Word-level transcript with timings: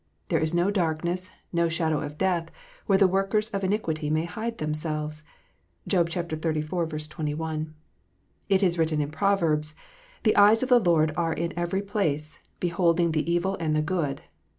There 0.29 0.39
is 0.39 0.51
no 0.51 0.71
darkness, 0.71 1.29
nor 1.53 1.69
shadow 1.69 1.99
of 2.01 2.17
death, 2.17 2.49
where 2.87 2.97
the 2.97 3.07
workers 3.07 3.49
of 3.49 3.63
iniquity 3.63 4.09
may 4.09 4.25
hide 4.25 4.57
themselves." 4.57 5.23
(Job 5.87 6.09
xxxiv. 6.09 7.09
21.) 7.15 7.75
It 8.49 8.63
is 8.63 8.79
written 8.79 8.99
in 8.99 9.11
Proverbs," 9.11 9.75
The 10.23 10.35
eyes 10.35 10.63
of 10.63 10.69
the 10.69 10.79
Lord 10.79 11.13
are 11.15 11.33
in 11.33 11.53
every 11.55 11.83
place, 11.83 12.39
behold 12.59 12.99
ing 12.99 13.11
the 13.11 13.31
evil 13.31 13.55
and 13.59 13.75
the 13.75 13.83
good." 13.83 14.21